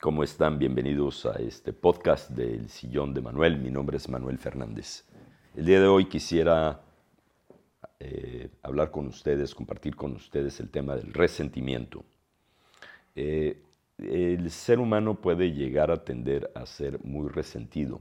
[0.00, 0.60] ¿Cómo están?
[0.60, 3.58] Bienvenidos a este podcast del Sillón de Manuel.
[3.58, 5.04] Mi nombre es Manuel Fernández.
[5.56, 6.80] El día de hoy quisiera
[7.98, 12.04] eh, hablar con ustedes, compartir con ustedes el tema del resentimiento.
[13.16, 13.60] Eh,
[13.98, 18.00] el ser humano puede llegar a tender a ser muy resentido.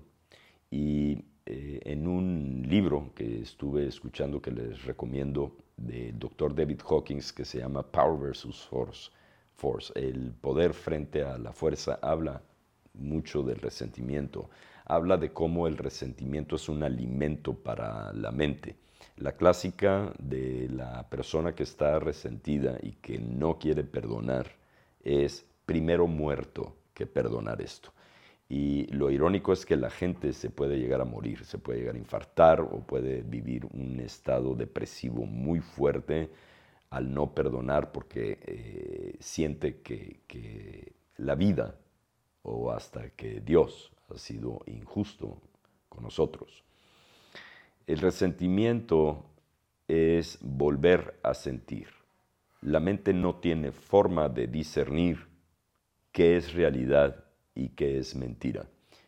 [0.70, 7.34] Y eh, en un libro que estuve escuchando que les recomiendo del doctor David Hawkins
[7.34, 9.10] que se llama Power versus Force,
[9.58, 12.44] Force, el poder frente a la fuerza, habla
[12.94, 14.50] mucho del resentimiento.
[14.86, 18.76] Habla de cómo el resentimiento es un alimento para la mente.
[19.18, 24.48] La clásica de la persona que está resentida y que no quiere perdonar
[25.04, 27.92] es primero muerto que perdonar esto.
[28.50, 31.96] Y lo irónico es que la gente se puede llegar a morir, se puede llegar
[31.96, 36.30] a infartar o puede vivir un estado depresivo muy fuerte
[36.90, 38.87] al no perdonar porque eh,
[39.20, 41.76] siente que, que, la vida
[42.44, 45.42] o hasta que Dios ha sido injusto
[45.90, 46.64] con nosotros.
[47.88, 49.26] El resentimiento
[49.88, 51.88] es volver a sentir.
[52.62, 55.28] La mente no tiene forma de discernir
[56.12, 58.68] qué es realidad y qué es mentira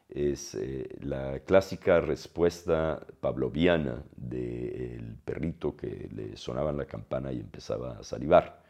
[0.10, 8.00] es eh, la clásica respuesta pavloviana del perrito que le sonaba la campana y empezaba
[8.00, 8.64] a salivar.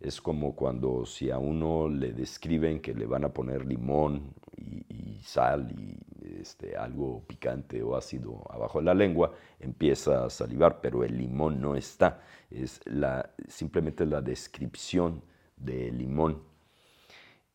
[0.00, 5.18] Es como cuando si a uno le describen que le van a poner limón y,
[5.22, 5.98] sal y
[6.40, 11.60] este, algo picante o ácido abajo de la lengua, empieza a salivar, pero el limón
[11.60, 12.22] no está.
[12.50, 15.22] Es la, simplemente la descripción
[15.56, 16.42] del limón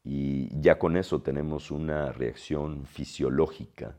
[0.03, 3.95] y ya con eso tenemos una reacción fisiológica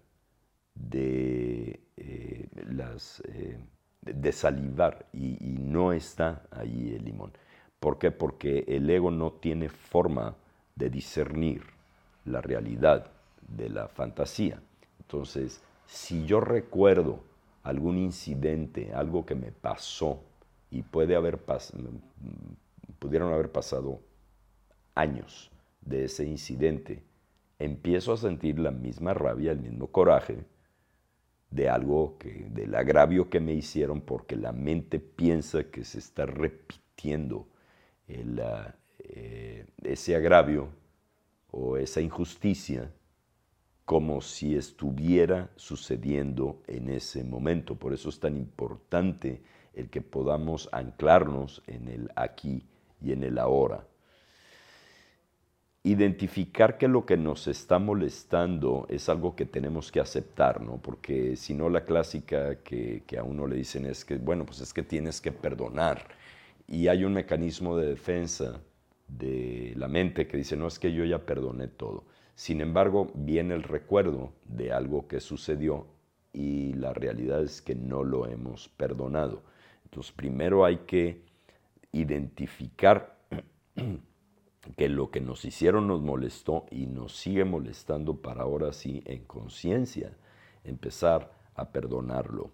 [0.74, 3.58] de, eh, las, eh,
[4.00, 7.32] de salivar y, no está ahí el limón.
[7.82, 8.12] ¿Por qué?
[8.12, 10.36] Porque el ego no tiene forma
[10.76, 11.64] de discernir
[12.24, 13.10] la realidad
[13.48, 14.62] de la fantasía.
[15.00, 17.24] Entonces, si yo recuerdo
[17.64, 20.20] algún incidente, algo que me pasó,
[20.70, 21.40] y puede haber
[23.00, 23.98] pudieron haber pasado
[24.94, 25.50] años,
[25.80, 27.02] de ese incidente,
[27.58, 30.44] empiezo a sentir la misma rabia, el mismo coraje
[31.50, 36.26] de algo que, del agravio que me hicieron, porque la mente piensa que se está
[36.26, 37.48] repitiendo
[38.40, 40.68] ah, eh, ese agravio
[41.50, 42.90] o esa injusticia
[43.84, 47.74] como si estuviera sucediendo en ese momento.
[47.74, 49.42] Por eso es tan importante
[49.74, 52.64] el que podamos anclarnos en el aquí
[53.00, 53.86] y en el ahora
[55.84, 60.76] identificar que lo que nos está molestando es algo que tenemos que aceptar, ¿no?
[60.76, 64.72] Porque si no, la clásica que, a uno le dicen es que, bueno, pues es
[64.72, 66.06] que tienes que perdonar.
[66.72, 68.62] Y hay un mecanismo de defensa
[69.06, 72.06] de la mente que dice, no, es que yo ya perdoné todo.
[72.34, 75.86] Sin embargo, viene el recuerdo de algo que sucedió
[76.32, 79.42] y la realidad es que no lo hemos perdonado.
[79.84, 81.26] Entonces, primero hay que
[81.92, 83.18] identificar
[84.76, 89.24] que lo que nos hicieron nos molestó y nos sigue molestando para ahora sí en
[89.24, 90.16] conciencia
[90.64, 92.50] empezar a perdonarlo.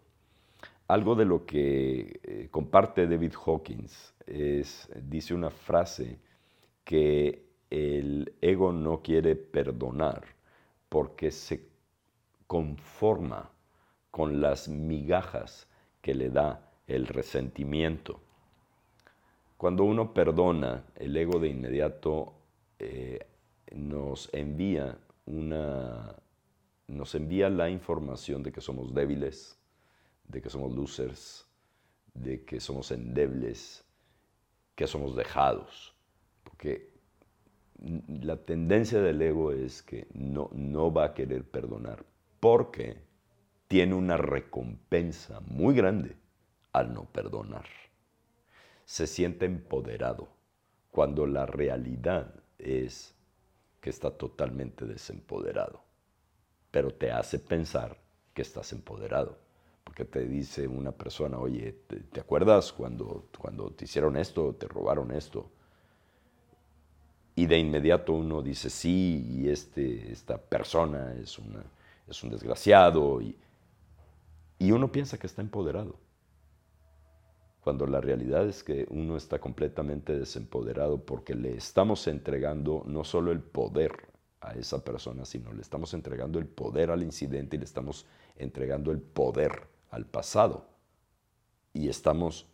[0.88, 6.18] Algo de lo que eh, comparte David Hawkins es, dice una frase
[6.82, 10.24] que el ego no quiere perdonar
[10.88, 11.68] porque se
[12.46, 13.50] conforma
[14.10, 15.68] con las migajas
[16.00, 18.20] que le da el resentimiento.
[19.58, 22.32] Cuando uno perdona, el ego de inmediato
[22.78, 23.26] eh,
[23.74, 26.16] nos envía una
[26.86, 29.57] nos envía la información de que somos débiles,
[30.28, 31.46] de que somos losers,
[32.14, 33.84] de que somos endebles,
[34.74, 35.94] que somos dejados.
[36.44, 36.92] Porque
[38.08, 42.04] la tendencia del ego es que no, no va a querer perdonar
[42.40, 43.02] porque
[43.66, 46.16] tiene una recompensa muy grande
[46.72, 47.66] al no perdonar
[48.88, 50.28] se siente empoderado,
[50.90, 53.14] cuando la realidad es
[53.82, 55.84] que está totalmente desempoderado.
[56.70, 57.98] Pero te hace pensar
[58.32, 59.36] que estás empoderado,
[59.98, 61.74] porque te dice una persona, oye,
[62.12, 65.50] ¿te, acuerdas cuando, cuando te hicieron esto, te robaron esto?
[67.34, 71.62] y de inmediato uno dice sí, y este, esta persona es, una,
[72.08, 73.36] es un desgraciado, y,
[74.58, 75.96] y uno piensa que está empoderado,
[77.60, 83.30] cuando la realidad es que uno está completamente desempoderado porque le estamos entregando no solo
[83.30, 84.08] el poder
[84.40, 88.04] a esa persona, sino le estamos entregando el poder al incidente y le estamos
[88.36, 90.66] entregando el poder al pasado.
[91.72, 92.46] Y estamos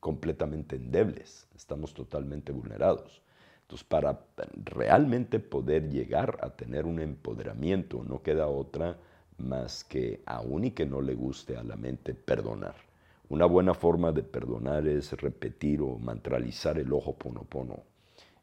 [0.00, 3.22] completamente endebles, estamos totalmente vulnerados.
[3.62, 4.20] Entonces, para
[4.64, 8.98] realmente poder llegar a tener un empoderamiento, no queda otra
[9.38, 12.74] más que, aún y que no le guste a la mente, perdonar.
[13.28, 17.84] Una buena forma de perdonar es repetir o mantralizar el ojo ponopono.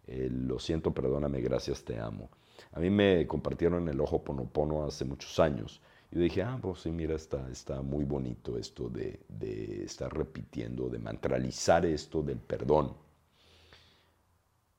[0.08, 2.30] lo siento, perdóname, gracias, te amo.
[2.72, 5.82] A mí me compartieron el ojo ponopono hace muchos años.
[6.12, 10.90] Yo dije, ah, pues sí, mira, está, está muy bonito esto de, de estar repitiendo,
[10.90, 12.96] de mantralizar esto del perdón.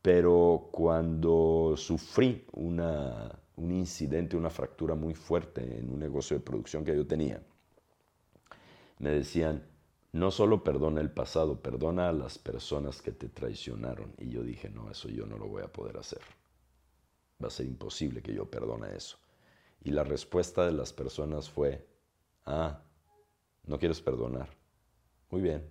[0.02, 6.84] Pero cuando sufrí una, un incidente, una fractura muy fuerte en un negocio de producción
[6.84, 7.40] que yo tenía,
[8.98, 9.62] me decían,
[10.12, 14.12] no solo perdona el pasado, perdona a las personas que te traicionaron.
[14.18, 16.20] Y yo dije, no, eso yo no lo voy a poder hacer.
[17.42, 19.16] Va a ser imposible que yo perdone eso.
[19.82, 21.86] Y la respuesta de las personas fue,
[22.44, 22.82] ah,
[23.64, 24.48] no quieres perdonar.
[25.30, 25.70] Muy bien,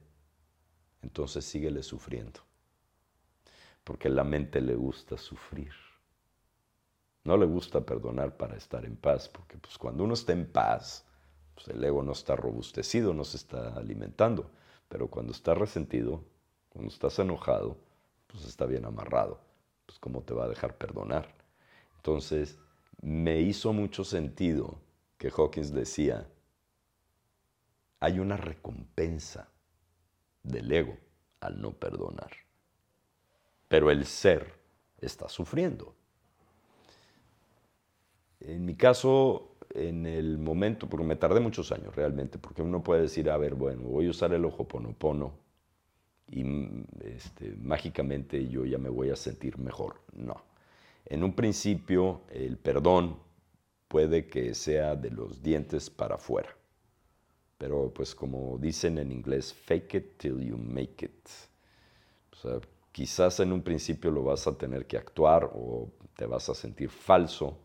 [1.02, 2.40] entonces síguele sufriendo.
[3.84, 5.74] Porque la mente le gusta sufrir.
[7.24, 11.06] No le gusta perdonar para estar en paz, porque pues cuando uno está en paz,
[11.54, 14.50] pues el ego no está robustecido, no se está alimentando.
[14.88, 16.24] Pero cuando está resentido,
[16.70, 17.78] cuando estás enojado,
[18.28, 19.40] pues está bien amarrado.
[19.86, 21.36] Pues cómo te va a dejar perdonar.
[21.98, 22.58] Entonces,
[23.02, 24.80] me hizo mucho sentido
[25.18, 26.28] que Hawkins decía,
[28.00, 29.50] hay una recompensa
[30.44, 30.98] del ego
[31.42, 32.32] al no perdonar.
[33.68, 34.54] Pero el ser
[35.00, 35.94] está sufriendo.
[38.40, 43.02] En mi caso, en el momento, porque me tardé muchos años realmente, porque uno puede
[43.02, 45.34] decir, a ver, bueno, voy a usar el ojo ponopono
[46.28, 46.44] y
[47.04, 50.02] este, mágicamente yo ya me voy a sentir mejor.
[50.14, 50.42] No.
[51.06, 53.18] En un principio, el perdón
[53.88, 56.56] puede que sea de los dientes para afuera.
[57.58, 61.30] Pero pues como dicen en inglés, fake it till you make it.
[62.32, 62.60] O sea,
[62.92, 66.90] quizás en un principio lo vas a tener que actuar o te vas a sentir
[66.90, 67.58] falso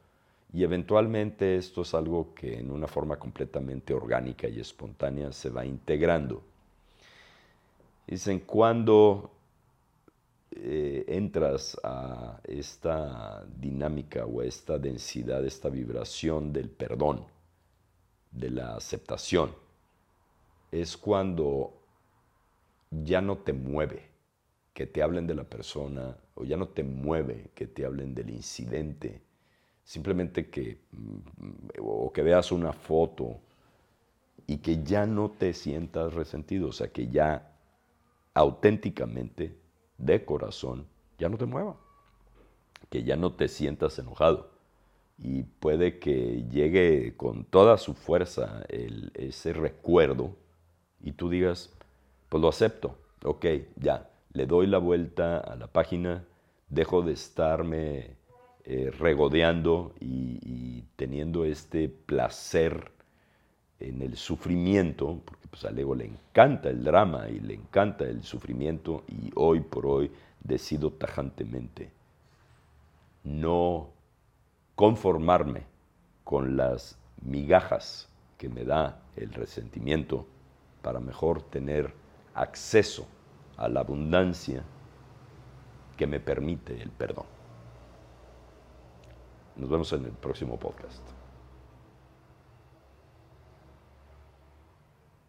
[0.55, 5.67] y eventualmente esto es algo que en una forma completamente orgánica y espontánea se va
[5.67, 6.43] integrando.
[8.07, 9.33] Dicen, cuando
[10.57, 17.27] eh, entras a esta dinámica o a esta densidad, esta vibración del perdón,
[18.31, 19.53] de la aceptación,
[20.71, 21.81] es cuando
[22.91, 24.11] ya no te mueve
[24.73, 28.31] que te hablen de la persona o ya no te mueve que te hablen del
[28.31, 29.23] incidente.
[29.85, 33.41] Simplemente que, mm, o que veas una foto
[34.47, 37.53] y que ya no te sientas resentido, o sea, que ya
[38.35, 39.64] auténticamente,
[39.99, 40.87] de corazón,
[41.19, 41.77] ya no te mueva,
[42.91, 44.51] que ya no te sientas enojado.
[45.17, 50.35] Y puede que llegue con toda su fuerza ese recuerdo
[51.01, 51.73] y tú digas,
[52.29, 53.47] pues lo acepto, ok,
[53.77, 56.25] ya, le doy la vuelta a la página,
[56.69, 58.17] dejo de estarme
[58.65, 62.93] eh, regodeando y, teniendo este placer
[63.89, 68.23] en el sufrimiento, porque pues al ego le encanta el drama y le encanta el
[68.23, 70.11] sufrimiento y hoy por hoy
[70.43, 71.91] decido tajantemente
[73.25, 73.89] no
[74.75, 75.63] conformarme
[76.23, 80.27] con las migajas que me da el resentimiento
[80.83, 81.95] para mejor tener
[82.35, 83.07] acceso
[83.57, 84.63] a la abundancia
[85.97, 87.27] que me permite el perdón.
[89.57, 91.24] Nos vemos en el próximo podcast.